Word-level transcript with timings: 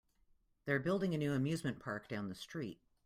They're 0.65 0.79
building 0.79 1.13
a 1.13 1.17
new 1.19 1.31
amusement 1.33 1.79
park 1.79 2.07
down 2.07 2.27
the 2.27 2.33
street. 2.33 2.79